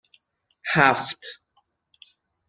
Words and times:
هفت 0.73 1.19